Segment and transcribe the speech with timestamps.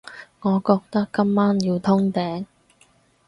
[0.39, 2.47] 我覺得今晚要通頂